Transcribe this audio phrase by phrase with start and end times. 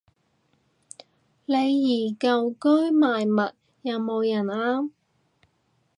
[1.45, 3.53] 李怡舊居賣物，
[3.83, 4.89] 有冇人啱